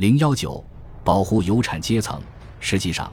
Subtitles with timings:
[0.00, 0.64] 零幺九，
[1.04, 2.18] 保护有产阶层。
[2.58, 3.12] 实际上，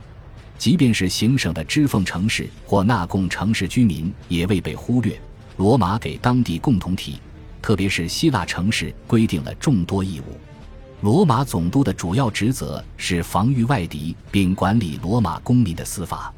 [0.58, 5.20] 即便是行省的支奉城市或纳贡城市居民，也未被忽略。
[5.58, 7.20] 罗马给当地共同体，
[7.62, 10.38] 特别是希腊城市规定了众多义务。
[11.02, 16.34] 罗马总督的主要职责是防御外敌，并管理罗马公民的司法。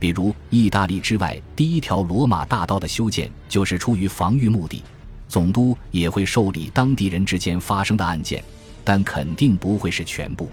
[0.00, 4.82] 比如，意大利之外第一条罗马大道的修建就是出于防御目的。
[5.28, 8.42] 总督也会受理当地人之间发生的案件，
[8.84, 10.48] 但肯定不会是全部。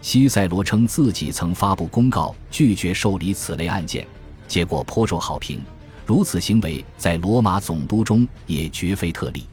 [0.00, 4.06] 西塞罗称自己曾发布公告拒绝受理此类案件，
[4.46, 5.60] 结果颇受好评。
[6.04, 9.46] 如此行为在罗马总督中也绝非特例。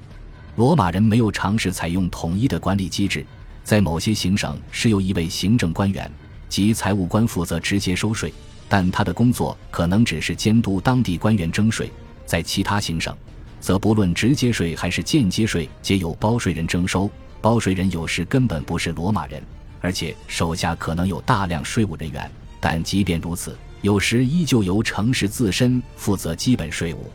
[0.56, 3.26] 罗马人没有尝试采用统一的管理机制，
[3.64, 6.12] 在某些行省是由一位行政官员
[6.50, 8.34] 及财务官负责直接收税。
[8.68, 11.92] 但他的工作可能只是监督当地官员征税，
[12.26, 13.16] 在其他行省，
[13.60, 17.10] 则不论直接税还是间接税，皆由包税人征收。
[17.42, 19.42] 包税人有时根本不是罗马人，
[19.82, 22.30] 而且手下可能有大量税务人员。
[22.60, 27.10] 但即便如此，有时依旧由城市自身负责基本税务。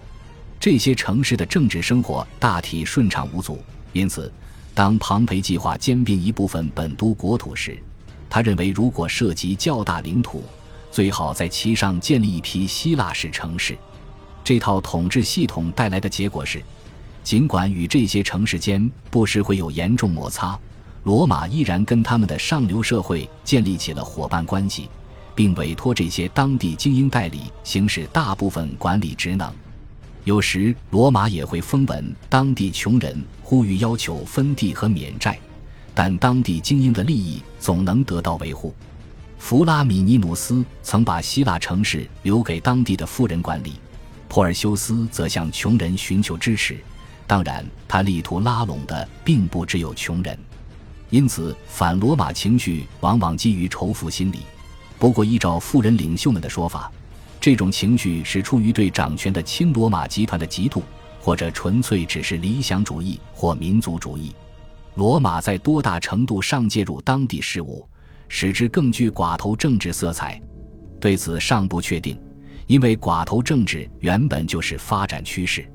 [0.58, 3.58] 这些城市的政治生活大体顺畅无阻。
[3.92, 4.32] 因此，
[4.72, 7.78] 当庞培计划兼并一部分本都国土时，
[8.30, 10.42] 他认为如果涉及较大领土，
[10.90, 13.76] 最好在其上建立一批希腊式城市。
[14.42, 16.62] 这套统治系统带来的结果是，
[17.24, 20.56] 尽管与这些城市间不时会有严重摩擦，
[21.04, 24.90] 罗马依然跟他们的上流社会建立起了伙伴关系，
[25.34, 29.50] 并委托这些当地精英代理行使大部分管理职能。
[30.24, 35.38] 有时，罗马也会封文当地穷人，呼吁要求分地和免债，
[35.94, 38.74] 但当地精英的利益总能得到维护。
[39.38, 43.74] 弗拉米尼努斯曾把希腊城市留给当地的富人管理，
[44.28, 46.78] 珀尔修斯则向穷人寻求支持。
[47.26, 50.38] 当然，他力图拉拢的并不只有穷人，
[51.10, 54.40] 因此反罗马情绪往往基于仇富心理。
[54.98, 56.90] 不过，依照富人领袖们的说法，
[57.40, 60.82] 这种情绪是出于对掌权的亲罗马集团的嫉妒，
[61.20, 64.34] 或者纯粹只是理想主义或民族主义。
[64.94, 67.86] 罗马在多大程度上介入当地事务？
[68.28, 70.40] 使之更具寡头政治色彩，
[70.98, 72.18] 对此尚不确定，
[72.66, 75.70] 因为寡头政治原本就是发展趋势。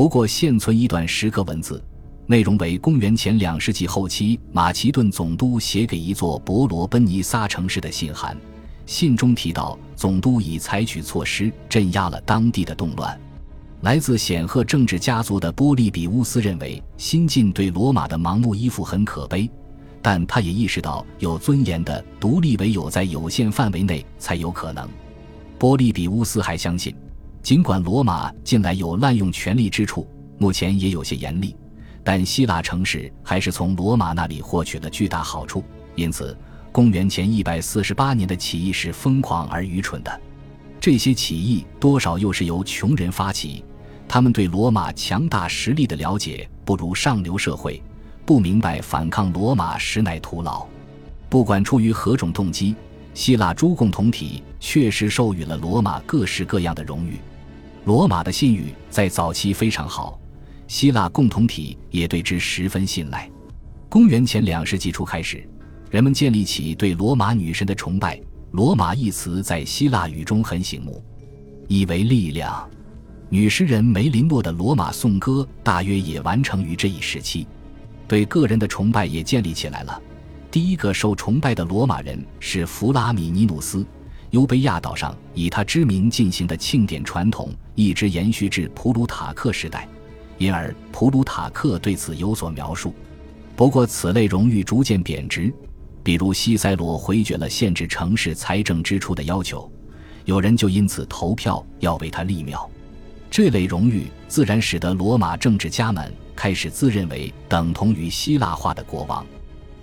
[0.00, 1.84] 不过现存一段石刻文字，
[2.24, 8.34] 内容为公元前两世纪后期马其顿总督写给一座伯罗奔尼撒城市的信函，
[8.86, 13.20] 信中提到总督已采取措施镇压了当地的动乱。
[13.82, 19.46] 来自显赫政治家族的波利比乌斯认为，新晋对罗马的盲目依附很可悲。
[20.00, 24.88] 但他也意识到，有尊严的独立唯有在有限范围内才有可能。
[25.58, 26.96] 波利比乌斯还相信，
[27.42, 30.06] 尽管罗马近来有滥用权力之处，
[30.38, 31.56] 目前也有些严厉，
[32.04, 35.64] 但希腊城市还是从罗马那里获取了巨大好处。
[35.96, 36.36] 因此，
[36.70, 40.20] 公元前一百四十八年的起义是疯狂而愚蠢的。
[40.78, 43.64] 这些起义多少又是由穷人发起，
[44.06, 47.82] 他们对罗马强大实力的了解不如上流社会。
[48.24, 50.64] 不明白反抗罗马实乃徒劳，
[51.28, 52.76] 不管出于何种动机，
[53.12, 57.18] 希腊诸共同体确实授予了罗马各式各样的荣誉。
[57.90, 60.16] 罗马的信誉在早期非常好，
[60.68, 63.28] 希腊共同体也对之十分信赖。
[63.88, 65.44] 公元前两世纪初开始，
[65.90, 68.16] 人们建立起对罗马女神的崇拜。
[68.52, 71.02] 罗马一词在希腊语中很醒目，
[71.66, 72.64] 意为力量。
[73.28, 77.44] 女诗人梅林诺的罗马颂歌大约也完成于这一时期。
[78.06, 80.00] 对个人的崇拜也建立起来了。
[80.48, 83.84] 第一个受崇拜的罗马人是弗拉米尼努斯。
[84.30, 89.88] 尤贝亚岛上以他之名进行的庆典传统一直延续至普鲁塔克时代，
[90.38, 92.94] 因而普鲁塔克对此有所描述。
[93.56, 95.52] 不过，此类荣誉逐渐贬值。
[96.02, 99.70] 比如，西塞罗回绝了限制城市财政支出的要求，
[100.24, 102.70] 有人就因此投票要为他立庙。
[103.30, 106.12] 这类荣誉自然使得罗马政治家们。
[106.36, 109.26] 开始自认为等同于希腊化的国王，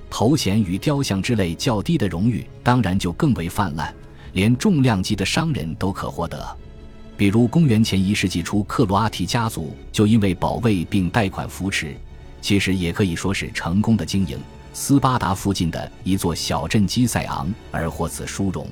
[0.09, 3.93] 头衔与雕像之类较低的荣誉当然就更为泛滥，
[4.37, 6.55] 连重量级的商人都可获得。
[7.17, 11.97] 比如公元前一世纪初，克罗阿提家族就因为保卫并贷款扶持，
[12.39, 14.37] 其实也可以说是成功的经营
[14.73, 18.67] 斯巴达附近的一座小镇基塞昂而获此殊荣。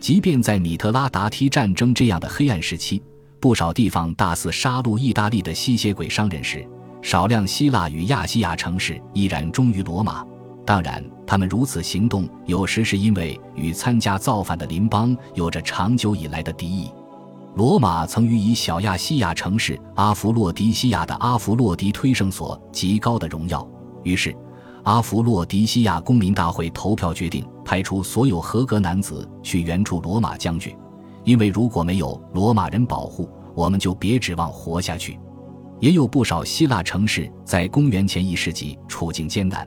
[0.00, 3.00] 即便在米特拉达梯战争这样的黑暗时期，
[3.38, 6.66] 不少地方大肆杀戮意大利的吸血鬼商人时。
[7.02, 10.26] 少量希腊与亚细亚城市依然忠于罗马，
[10.68, 16.90] 当然，他们如此行动有时是因为与参加造反的邻邦有着长久以来的敌意。
[17.54, 23.66] 罗马曾予以小亚细亚城市阿弗洛狄西亚的阿弗洛狄推圣所极高的荣耀，
[24.02, 24.36] 于是
[24.82, 30.76] 阿弗洛狄西亚公民大会投票决定派出所有合格男子去援助罗马将军，
[31.24, 35.18] 因为如果没有罗马人保护，我们就别指望活下去。
[35.80, 39.66] 也有不少希腊城市在公元前一世纪处境艰难，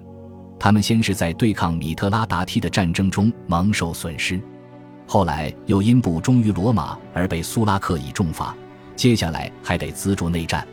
[0.63, 4.39] 他们先是在对抗米特拉达梯的战争中蒙受损失，
[5.07, 8.55] 后来又因不忠于罗马而被苏拉克以重罚，
[8.95, 10.67] 接下来还得资助内战。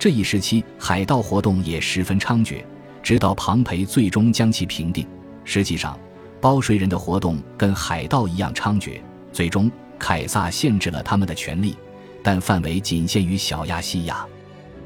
[0.00, 2.64] 这一时期海盗活动也十分猖獗。
[3.04, 5.06] 直到庞培最终将其平定。
[5.44, 5.96] 实际上，
[6.40, 9.00] 包税人的活动跟海盗一样猖獗。
[9.32, 11.76] 最终，凯撒限制了他们的权利，
[12.20, 14.26] 但范围仅限于小亚细亚。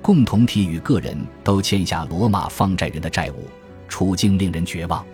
[0.02, 3.49] 共同体与个人都欠下罗马放债人的债务，
[3.89, 5.05] 处境令人绝望。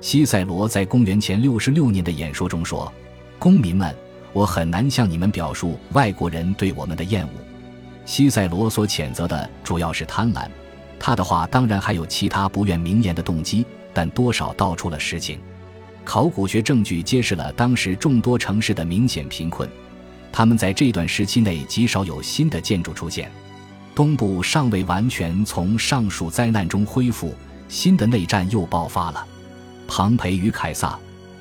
[0.00, 2.92] 西塞罗在公元前六十六年的演说中说
[3.38, 3.94] ：“公民们，
[4.32, 7.30] 我很难向你们表述外国人对我们的厌恶。”
[8.04, 10.48] 西塞罗所谴责的主要是贪婪。
[10.98, 15.38] 他的话当然还有其他不愿明言的动机，但多少道出了实情。
[16.04, 19.68] 考古学证据揭示了当时众多城市的明显贫困，
[20.30, 23.30] 他们在这段时期内极少有新的建筑出现。
[23.94, 27.34] 东部尚未完全从上述灾难中恢复，
[27.68, 29.26] 新的内战又爆发了。
[29.88, 30.98] 庞培与凯撒，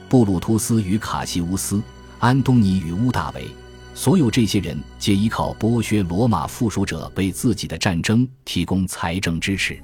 [0.08, 1.82] 布鲁图斯与卡西乌斯，
[2.20, 3.48] 安东尼与乌大维。
[3.94, 9.82] 所有这些人皆依靠剥削罗马附属者为自己的战争提供财政支持。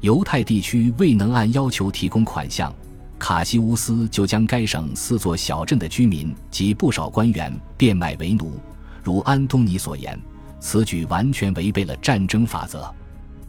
[0.00, 2.74] 犹太地区未能按要求提供款项，
[3.18, 8.58] 卡西乌斯就将该省四座小镇的居民及不少官员变卖为奴。
[9.02, 10.18] 如安东尼所言，
[10.58, 12.92] 此举完全违背了战争法则。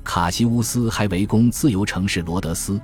[0.04, 2.80] 卡西乌斯还围攻自由城市罗德斯。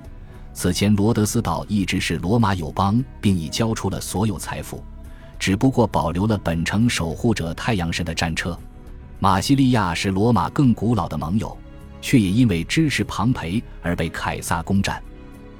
[0.52, 4.82] 此前，罗德斯岛一直是罗马友邦，并已交出了所有财富。
[5.38, 8.58] 只不过保留了本城守护者太阳神的战车。
[9.18, 11.56] 马西利亚是罗马更古老的盟友，
[12.00, 15.02] 却也因为支持庞培而被凯撒攻占。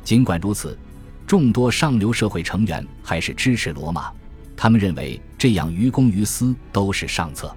[0.02, 0.76] 尽管如此，
[1.26, 4.10] 众多上流社会成员还是支持罗马。
[4.56, 7.54] 他们认为这样于公于私都是上策，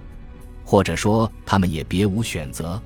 [0.64, 2.80] 或者说他们也别无选择。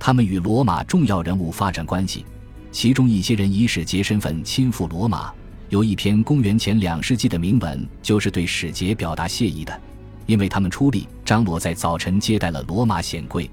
[0.00, 2.24] 他们与罗马重要人物发展关系，
[2.72, 5.30] 其中一些人以使节身份亲赴罗马。
[5.68, 9.78] 有一篇公元前两世纪的铭文，就是对使节表达谢意的，
[10.24, 13.44] 因为他们出力张罗在早晨接待了罗马显贵；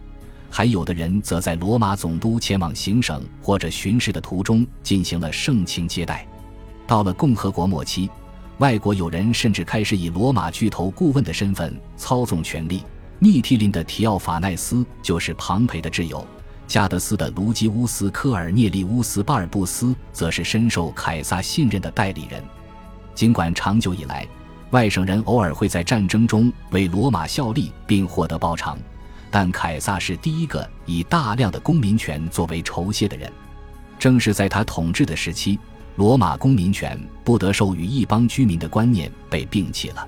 [0.49, 6.25] 还有的人则在罗马总督前往行省或者巡视的途中进行了盛情接待。
[6.87, 8.09] 到了共和国末期，
[8.59, 12.81] 外国友人甚至开始以罗马巨头顾问的身份操纵权力。
[13.19, 16.25] 密提林的提奥法奈斯就是庞培的挚友。
[16.67, 22.43] 加德斯的卢基乌斯·科尔涅利乌斯·巴尔布斯则是深受凯撒信任的代理人。
[23.15, 24.27] 尽管长久以来，
[24.71, 28.77] 外省人偶尔会在战争中为罗马效力并获得报偿，
[29.31, 33.31] 但凯撒是第一个以大量的公民权作为酬谢的人。
[33.97, 35.57] 正是在他统治的时期，
[35.95, 40.05] 罗马公民权不得授予一邦居民的观念被摒弃了，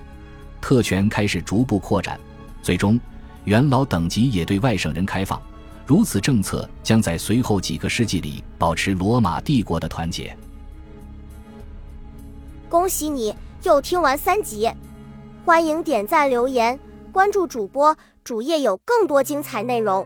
[0.59, 2.19] 特权开始逐步扩展，
[2.61, 2.99] 最终
[3.45, 5.41] 元老等级也对外省人开放。
[5.89, 10.37] 如此政策将在随后几个世纪里保持罗马帝国的团结。
[12.69, 13.33] 恭喜你
[13.63, 14.69] 又听完三集，
[15.43, 16.79] 欢迎点赞、留言、
[17.11, 20.05] 关注主播，主页有更多精彩内容。